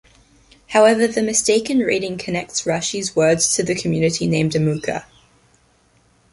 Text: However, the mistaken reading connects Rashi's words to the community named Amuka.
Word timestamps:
However, 0.69 1.05
the 1.05 1.21
mistaken 1.21 1.77
reading 1.81 2.17
connects 2.17 2.63
Rashi's 2.63 3.15
words 3.15 3.53
to 3.57 3.61
the 3.61 3.75
community 3.75 4.25
named 4.25 4.53
Amuka. 4.53 5.05